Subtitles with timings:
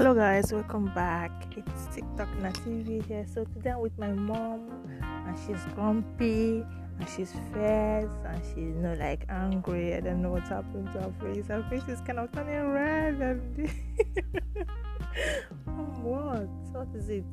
[0.00, 1.30] Hello guys, welcome back.
[1.58, 3.26] It's TikTok Na here.
[3.28, 6.64] So today I'm with my mom and she's grumpy
[6.98, 9.92] and she's fierce and she's you know like angry.
[9.92, 11.48] I don't know what's happened to her face.
[11.48, 13.70] Her face is kind of turning red and
[16.00, 16.48] what?
[16.72, 17.24] What is it?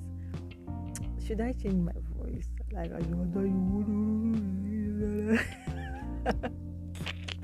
[1.25, 2.49] Should I change my voice?
[2.73, 3.15] Like are you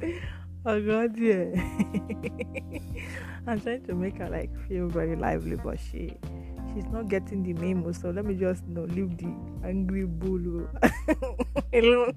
[0.65, 1.55] Oh god yeah.
[3.45, 6.15] I'm trying to make her like feel very lively, but she
[6.73, 7.91] she's not getting the memo.
[7.91, 9.35] So let me just you know leave the
[9.67, 10.69] angry bull
[11.73, 12.15] alone.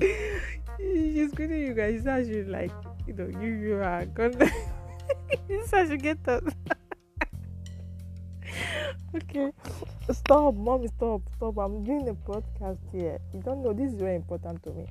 [0.78, 1.94] she's greeting you guys.
[1.94, 2.72] She says she like
[3.06, 4.50] you know you you are gonna.
[5.48, 6.42] this how she get us.
[9.14, 9.52] okay,
[10.10, 11.56] stop, mommy, stop, stop.
[11.58, 13.20] I'm doing a podcast here.
[13.32, 14.86] You don't know this is very important to me.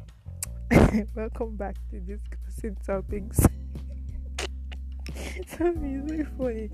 [1.14, 2.45] Welcome back to discussing
[2.86, 3.40] topics.
[5.48, 6.70] Something is very funny.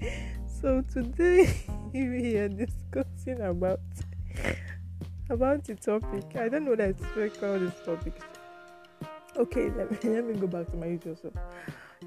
[0.62, 1.54] So today
[1.94, 3.80] we are discussing about
[5.30, 6.36] about the topic.
[6.36, 8.14] I don't know that it's called this topic.
[9.38, 11.34] Okay, let me let me go back to my usual self.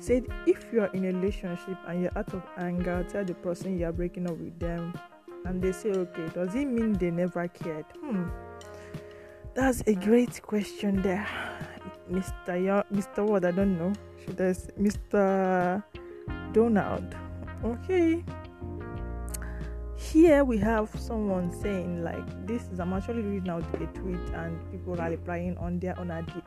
[0.00, 3.78] Said if you are in a relationship and you're out of anger, tell the person
[3.78, 4.94] you are breaking up with them,
[5.46, 7.86] and they say okay, does it mean they never cared?
[8.00, 8.28] Hmm.
[9.54, 11.26] That's a great question there.
[12.10, 12.62] Mr.
[12.62, 13.26] Yo- Mr.
[13.26, 13.92] What I don't know.
[14.38, 15.82] I say Mr.
[16.52, 17.14] Donald?
[17.64, 18.22] Okay.
[19.96, 24.58] Here we have someone saying like this is I'm actually reading out a tweet and
[24.70, 26.42] people are replying on their own ide-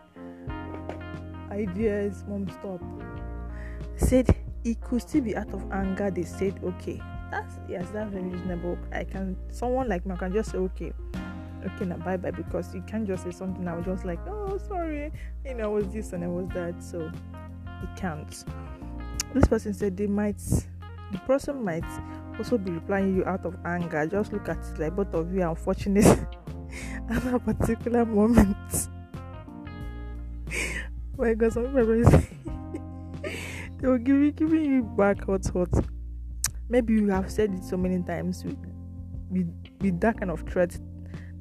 [1.52, 2.23] ideas.
[2.27, 2.81] Mom stop.
[3.95, 4.30] Said
[4.64, 6.11] it could still be out of anger.
[6.11, 7.02] They said okay.
[7.31, 8.77] That's yes, that's very reasonable.
[8.94, 10.94] I can someone like me can just say okay
[11.68, 14.58] okay now bye bye because you can't just say something I was just like oh
[14.68, 15.12] sorry
[15.46, 17.12] you know I was this and I was that so
[17.84, 18.46] it can't.
[19.34, 21.86] This person said they might the person might
[22.38, 24.06] also be replying you out of anger.
[24.08, 26.06] Just look at it like both of you are unfortunate
[27.10, 28.89] at a particular moment.
[31.17, 32.04] My god some people
[33.80, 35.70] they will give you giving you back hot hot
[36.70, 38.58] maybe you have said it so many times with
[39.30, 40.77] with, with that kind of threat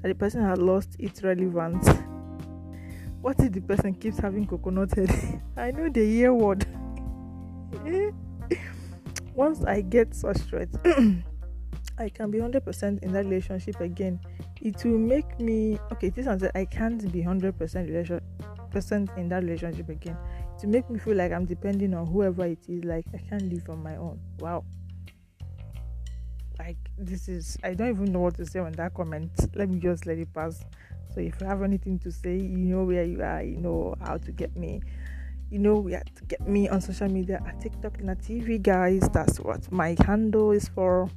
[0.06, 1.88] that the person has lost its relevance.
[3.20, 5.42] What if the person keeps having coconut head?
[5.56, 6.64] I know the year word.
[9.34, 10.68] Once I get such threat,
[11.98, 14.20] I can be 100% in that relationship again.
[14.60, 16.10] It will make me okay.
[16.10, 18.20] This one I can't be 100% relation
[18.70, 20.16] percent in that relationship again.
[20.60, 22.84] To make me feel like I'm depending on whoever it is.
[22.84, 24.20] Like I can't live on my own.
[24.38, 24.64] Wow
[26.58, 29.30] like this is i don't even know what to say on that comment.
[29.54, 30.64] Let me just let it pass.
[31.14, 34.16] So if you have anything to say you know where you are you know how
[34.18, 34.80] to get me.
[35.50, 39.08] You know where to get me on social media at tiktok and tv guys.
[39.12, 41.08] That's what my handle is for.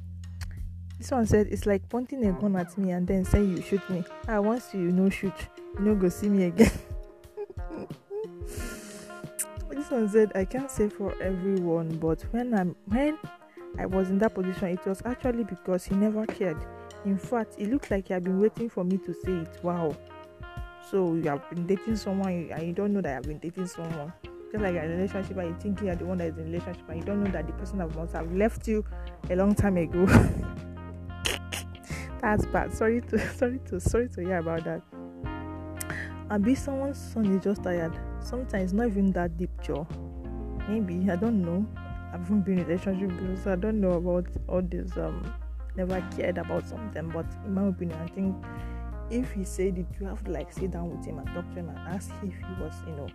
[0.98, 3.88] This one said it's like pointing a gun at me and then saying you shoot
[3.90, 4.04] me.
[4.28, 5.34] I ah, you know shoot
[5.78, 6.72] you know go see me again.
[9.80, 13.18] This one said i can't say for everyone but when i'm when
[13.78, 16.58] I was in that position, it was actually because he never cared.
[17.04, 19.58] In fact, it looked like he had been waiting for me to say it.
[19.62, 19.96] Wow.
[20.90, 24.12] So you have been dating someone and you don't know that have been dating someone.
[24.50, 26.88] Just like a relationship and you think you're the one that is in a relationship
[26.88, 28.84] and you don't know that the person that must have left you
[29.30, 30.06] a long time ago.
[32.20, 32.74] That's bad.
[32.74, 34.82] Sorry to sorry to sorry to hear about that.
[36.28, 37.98] And be someone's son is just tired.
[38.20, 39.84] Sometimes not even that deep jaw.
[40.68, 41.66] Maybe I don't know.
[42.12, 44.96] I haven't been in a relationship before, so I don't know about all this.
[44.96, 45.32] Um,
[45.76, 48.36] never cared about something, but in my opinion, I think
[49.10, 51.60] if he said it, you have to like sit down with him and talk to
[51.60, 53.08] him and ask if he was, you know,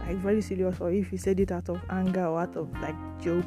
[0.00, 2.96] like very serious, or if he said it out of anger or out of like
[3.20, 3.46] joke,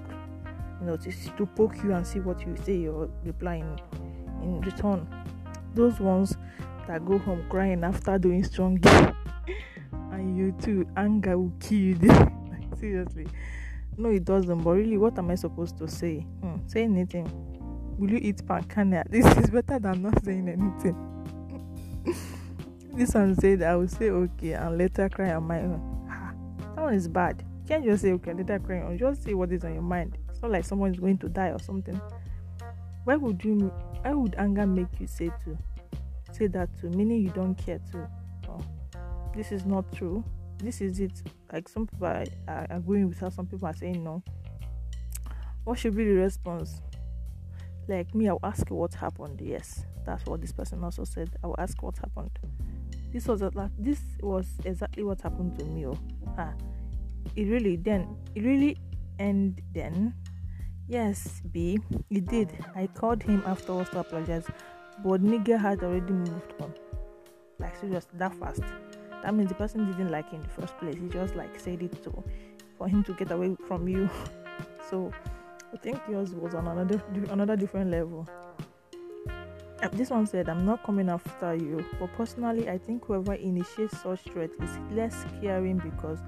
[0.80, 3.80] you know, to, to poke you and see what you say or reply in,
[4.42, 5.08] in return.
[5.74, 6.38] Those ones
[6.88, 8.80] that go home crying after doing strong,
[9.92, 12.32] and you too, anger will kill you.
[12.80, 13.28] seriously
[14.00, 16.20] no it doesn't but really what am i supposed to say?
[16.42, 17.30] Hmm, say anything.
[17.98, 20.96] Will you eat pancana this is better than not saying anything.
[22.94, 26.08] This one said i will say okay and later cry on my own.
[26.10, 26.34] Ah,
[26.76, 27.44] that one is bad.
[27.64, 30.18] You can't just say okay later cry on just say what is on your mind.
[30.30, 32.00] It's not like someone is going to die or something.
[33.04, 35.58] Why would you why would anger make you say to
[36.32, 38.10] say that to meaning you don't care to?
[38.50, 38.62] Oh,
[39.36, 40.24] this is not true
[40.60, 41.24] this is it.
[41.52, 44.24] Like some people are, are agreeing with her, some people are saying no.
[45.64, 46.82] What should be the response?
[47.88, 49.42] Like me, I'll ask what happened.
[49.42, 51.30] Yes, that's what this person also said.
[51.44, 52.32] I'll ask what happened.
[53.12, 55.88] This was a, like this was exactly what happened to me.
[55.88, 55.98] Oh,
[56.38, 56.54] ah,
[57.36, 58.78] it really then it really
[59.20, 60.16] and then?
[60.88, 61.78] Yes, B,
[62.10, 62.50] it did.
[62.76, 64.48] I called him afterwards to apologize,
[65.04, 66.74] but nigga had already moved on.
[67.60, 68.64] Like seriously, that fast.
[69.24, 70.96] That means the person didn't like you in the first place.
[70.96, 72.24] He just like said it to
[72.78, 74.10] for him to get away from you.
[74.90, 75.12] so
[75.74, 78.28] I think yours was on another another different level.
[79.82, 84.02] Uh, this one said, I'm not coming after you, but personally, I think whoever initiates
[84.02, 86.20] such threat is less caring because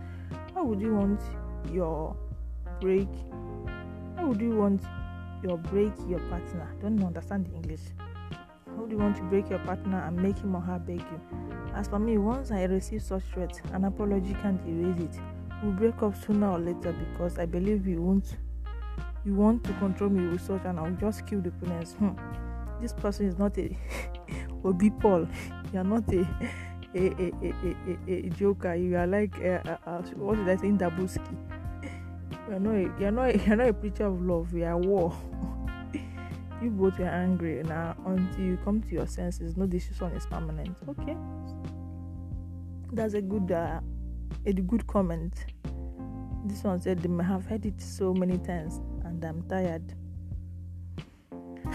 [0.53, 1.19] why would you want
[1.69, 2.15] your
[2.79, 3.09] break
[4.21, 4.83] why would you want
[5.43, 6.71] your break your partner?
[6.79, 7.81] Don't understand the English.
[8.67, 11.50] How do you want to break your partner and make him or her beg you?
[11.73, 15.19] As for me, once I receive such threats, an apology can't erase it.
[15.63, 18.37] We'll break up sooner or later because I believe you won't
[19.23, 21.93] you want to control me with such and I'll just kill the parents.
[21.93, 22.11] Hmm.
[22.81, 23.77] This person is not a
[24.63, 25.27] Obi Paul.
[25.71, 26.27] You're not a
[26.93, 27.75] a, a, a,
[28.07, 28.75] a, a, joker.
[28.75, 30.67] You are like a, a, a, what did I say?
[30.69, 31.37] Dabuski.
[32.49, 34.53] You're not a, you're not a, you're not a preacher of love.
[34.53, 35.15] You are war.
[36.61, 39.57] You both were angry now until you come to your senses.
[39.57, 40.75] No decision is permanent.
[40.87, 41.17] Okay,
[42.93, 43.79] that's a good uh,
[44.45, 45.33] a good comment.
[46.45, 49.93] This one said they may have heard it so many times and I'm tired.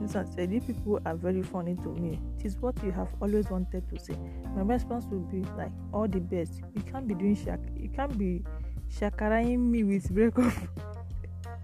[0.00, 2.20] this one said these people are very funny to me.
[2.38, 4.16] It is what you have always wanted to say.
[4.54, 6.60] My response would be like all the best.
[6.74, 8.42] You can't be doing shak you can't be
[8.90, 10.52] shakaraing me with breakup.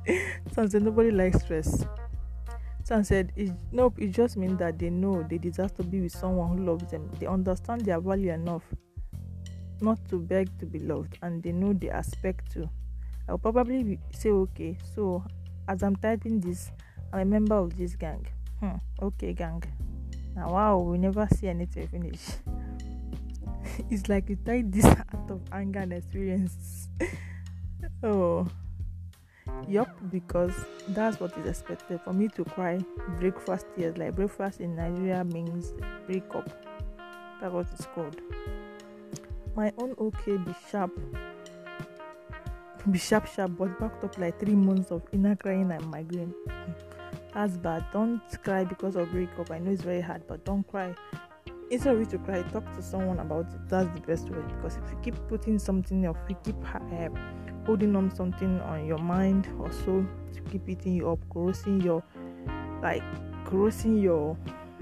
[0.52, 1.84] Said nobody likes stress.
[2.87, 6.12] Some said it, nope, it just means that they know they deserve to be with
[6.12, 7.11] someone who loves them.
[7.19, 8.62] They understand their value enough
[9.81, 12.71] not to beg to be loved, and they know they aspect too.
[13.29, 14.79] I'll probably say okay.
[14.94, 15.25] So
[15.67, 16.71] as I'm typing this,
[17.12, 18.25] I'm a member of this gang.
[18.61, 19.65] Hmm, okay, gang.
[20.37, 22.21] Now wow, we never see anything finish.
[23.91, 26.88] it's like you type this out of anger and experience.
[28.05, 28.47] oh,
[29.68, 30.54] yup, because
[30.88, 32.78] that's what is expected for me to cry
[33.18, 33.96] breakfast tears.
[33.96, 35.72] Like breakfast in Nigeria means
[36.06, 36.48] breakup.
[37.40, 38.20] That's what it's called.
[39.54, 40.92] My own okay be sharp,
[42.90, 46.34] be sharp, sharp, but backed up like three months of inner crying and migraine.
[47.32, 47.84] That's bad.
[47.92, 49.50] Don't cry because of breakup.
[49.50, 50.94] I know it's very hard, but don't cry
[51.70, 53.68] instead of you to cry, talk to someone about it.
[53.68, 57.08] That's the best way because if you keep putting something off, you keep uh,
[57.66, 62.02] holding on something on your mind or so to keep eating you up, corrosing your
[62.82, 63.02] like
[63.44, 64.36] corrosing your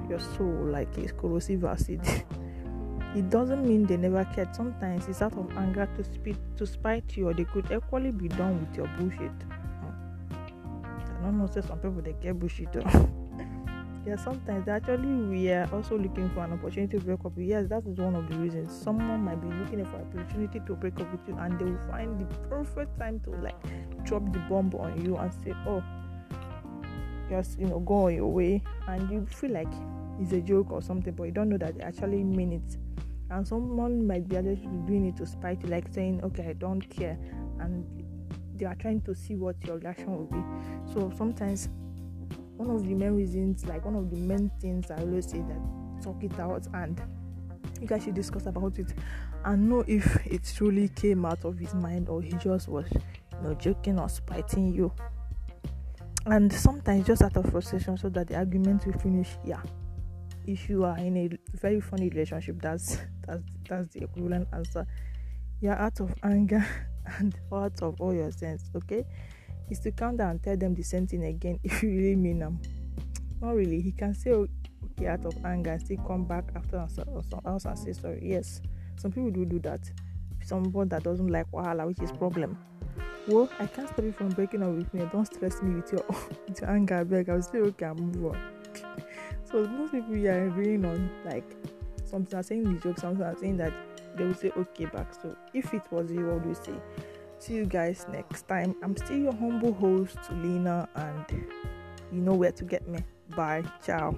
[0.09, 2.01] your soul like a corrosive acid.
[3.17, 4.55] it doesn't mean they never cared.
[4.55, 8.29] Sometimes it's out of anger to speak to spite you, or they could equally be
[8.29, 9.33] done with your bullshit.
[9.33, 10.85] Hmm.
[10.85, 12.69] I don't know, say some people they get bullshit.
[14.07, 17.87] yeah sometimes actually we are also looking for an opportunity to break up yes that
[17.87, 18.71] is one of the reasons.
[18.73, 21.91] Someone might be looking for an opportunity to break up with you and they will
[21.91, 23.57] find the perfect time to like
[24.05, 25.83] drop the bomb on you and say oh
[27.31, 28.63] just you know go on your way.
[28.87, 29.73] And you feel like
[30.21, 32.77] it's a joke or something but you don't know that they actually mean it.
[33.31, 34.57] And someone might be actually
[34.87, 37.19] doing it to spite you like saying okay i don't care.
[37.59, 37.87] And
[38.57, 40.93] they are trying to see what your reaction will be.
[40.93, 41.71] So sometimes
[42.57, 46.03] one of the main reasons, like one of the main things I always say that
[46.03, 47.01] talk it out and
[47.81, 48.93] you guys should discuss about it
[49.45, 53.41] and know if it truly came out of his mind or he just was, you
[53.43, 54.93] know, joking or spiting you.
[56.27, 59.37] And sometimes just out of frustration so that the argument will finish.
[59.45, 59.61] Yeah.
[60.47, 64.87] If you are in a very funny relationship, that's that's that's the equivalent answer.
[65.61, 66.65] You're out of anger
[67.19, 69.05] and out of all your sense, okay?
[69.71, 72.39] Is to come down and tell them the same thing again if you really mean
[72.41, 72.61] them.
[73.41, 73.81] Not really.
[73.81, 77.93] He can say okay out of anger and still come back after else and say
[77.93, 78.21] sorry.
[78.23, 78.61] Yes,
[78.97, 79.81] some people do do that.
[80.43, 82.59] Someone that doesn't like wahala, which is problem.
[83.27, 85.09] Well, I can't stop you from breaking up with me.
[85.11, 86.05] Don't stress me with your
[86.49, 86.97] with your anger.
[86.97, 87.31] I beg.
[87.31, 88.41] I'll say okay, I'll move on.
[89.51, 91.57] so most people are agreeing on like
[92.05, 93.73] something are saying the joke, something are saying that
[94.17, 95.15] they will say okay back.
[95.21, 97.04] So if it was you, what would you say?
[97.45, 98.75] See you guys next time.
[98.83, 101.45] I'm still your humble host, Lena, and
[102.11, 103.01] you know where to get me.
[103.37, 103.63] Bye.
[103.85, 104.17] Ciao.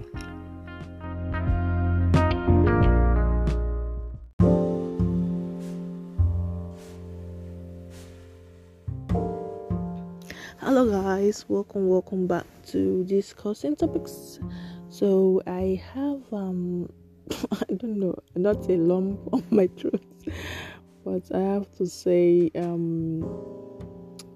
[10.59, 14.39] hello guys welcome welcome back to discussing topics
[14.89, 16.89] so i have um
[17.51, 20.03] i don't know not a lump on my throat
[21.07, 23.23] but I have to say, um,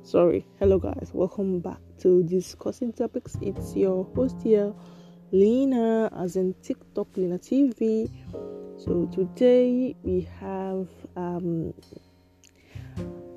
[0.03, 0.47] sorry.
[0.57, 1.11] Hello, guys.
[1.11, 3.35] Welcome back to discussing topics.
[3.41, 4.73] It's your host here,
[5.33, 8.09] Lena, as in TikTok Lena TV.
[8.77, 10.87] So today we have
[11.17, 11.73] um,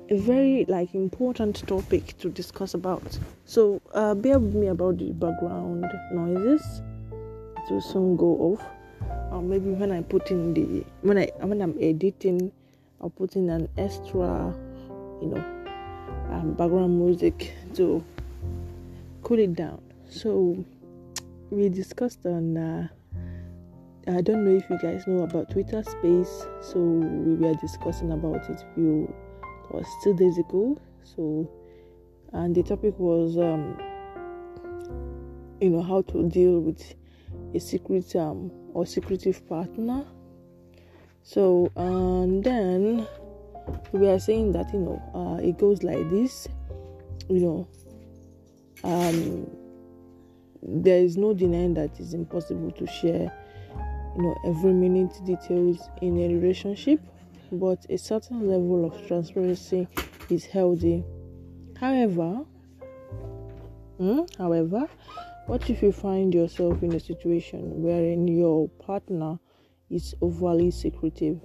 [0.09, 3.19] a very like important topic to discuss about.
[3.43, 6.81] So uh, bear with me about the background noises.
[7.11, 8.63] It will soon go off.
[9.29, 12.53] Or maybe when I put in the when I when I'm editing,
[13.01, 14.53] I'll put in an extra,
[15.21, 15.43] you know,
[16.31, 18.03] um, background music to
[19.23, 19.81] cool it down.
[20.09, 20.63] So
[21.49, 22.57] we discussed on.
[22.57, 22.87] Uh,
[24.07, 28.47] I don't know if you guys know about Twitter Space, so we were discussing about
[28.49, 29.11] it few
[29.71, 30.77] was two days ago.
[31.03, 31.49] So,
[32.31, 33.77] and the topic was, um,
[35.59, 36.95] you know, how to deal with
[37.53, 40.05] a secret um, or secretive partner.
[41.25, 43.07] So, and then
[43.91, 46.47] we are saying that you know uh, it goes like this,
[47.27, 47.67] you know,
[48.83, 49.49] um,
[50.61, 53.33] there is no denying that it's impossible to share,
[54.15, 57.01] you know, every minute details in a relationship
[57.51, 59.87] but a certain level of transparency
[60.29, 61.03] is healthy.
[61.79, 62.43] However,
[63.97, 64.87] hmm, however,
[65.47, 69.39] what if you find yourself in a situation wherein your partner
[69.89, 71.39] is overly secretive?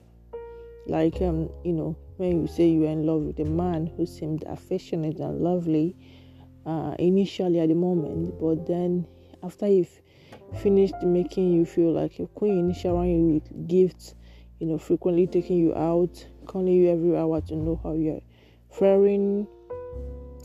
[0.86, 4.44] Like, um, you know, when you say you're in love with a man who seemed
[4.44, 5.96] affectionate and lovely
[6.66, 9.06] uh, initially at the moment, but then
[9.42, 10.00] after you've
[10.62, 14.14] finished making you feel like a queen, showering you with gifts
[14.60, 18.20] you know, frequently taking you out, calling you every hour to know how you're
[18.70, 19.48] faring,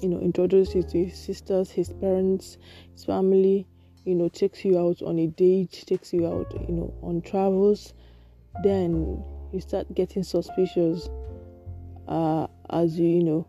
[0.01, 2.57] you know, introduce you to his sisters, his parents,
[2.93, 3.67] his family,
[4.05, 7.93] you know, takes you out on a date, takes you out, you know, on travels,
[8.63, 11.09] then you start getting suspicious
[12.07, 13.47] uh, as you, you know,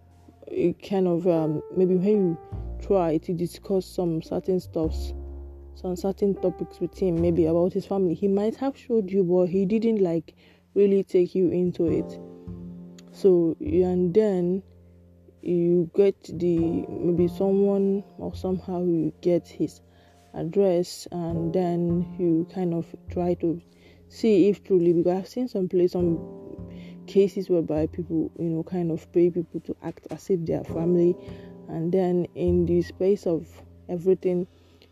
[0.50, 2.38] you kind of um, maybe when you
[2.84, 5.12] try to discuss some certain stuffs
[5.74, 9.46] some certain topics with him maybe about his family he might have showed you but
[9.46, 10.34] he didn't like
[10.76, 12.20] really take you into it.
[13.10, 14.62] So, and then
[15.40, 19.80] you get the maybe someone or somehow you get his
[20.36, 23.60] address, and then you kind of try to
[24.08, 26.18] see if truly because I've seen some place some
[27.06, 30.64] cases whereby people you know kind of pay people to act as if they are
[30.64, 31.16] family.
[31.68, 33.46] And then in the space of
[33.88, 34.46] everything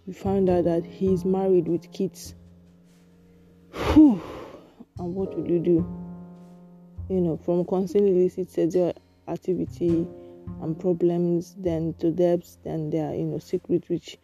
[0.07, 2.35] you find out that he's married with kids.
[3.73, 4.21] Whew.
[4.99, 5.87] And what will you do?
[7.09, 8.93] You know, from concealing illicit sexual
[9.29, 10.07] activity
[10.63, 14.19] and problems, then to debts, then there you know secret which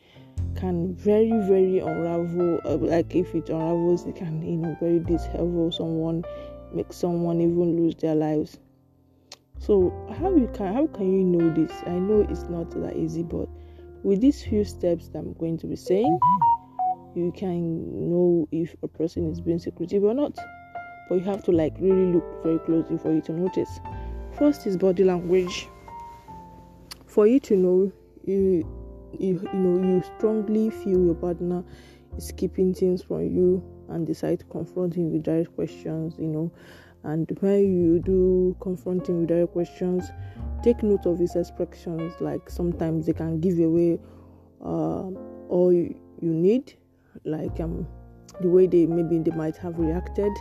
[0.61, 2.61] can very very unravel.
[2.64, 6.25] Uh, like if it unravels, it can you know very dishevel someone,
[6.73, 8.59] make someone even lose their lives.
[9.59, 11.73] So how you can how can you know this?
[11.87, 13.49] I know it's not that easy, but
[14.02, 16.19] with these few steps that I'm going to be saying,
[17.14, 20.38] you can know if a person is being secretive or not
[21.11, 23.81] but you have to like really look very closely for you to notice.
[24.38, 25.69] First is body language.
[27.05, 27.93] For you to know
[28.25, 28.64] you
[29.19, 31.64] you you know you strongly feel your partner
[32.17, 36.52] is keeping things from you and decide to confront him with direct questions, you know.
[37.02, 40.05] And when you do confront him with direct questions,
[40.62, 42.12] take note of his expressions.
[42.21, 43.99] Like sometimes they can give away
[44.62, 45.09] uh,
[45.49, 46.75] all you, you need,
[47.25, 47.87] like um,
[48.40, 50.33] the way they maybe they might have reacted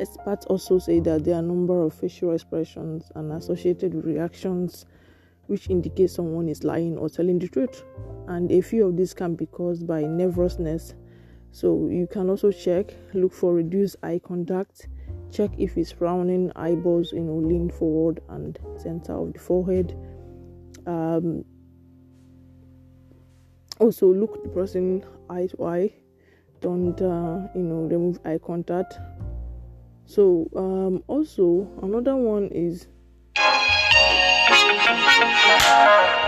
[0.00, 4.86] Experts also say that there are a number of facial expressions and associated reactions
[5.46, 7.84] which indicates someone is lying or telling the truth.
[8.28, 10.94] And a few of these can be caused by nervousness.
[11.50, 14.88] So you can also check, look for reduced eye contact,
[15.30, 19.96] check if he's frowning, eyeballs, you know, lean forward and center of the forehead.
[20.86, 21.44] Um,
[23.80, 25.92] also look the person eye to eye.
[26.60, 28.96] Don't uh, you know remove eye contact
[30.06, 32.86] so um, also another one is
[35.72, 36.21] Thank you.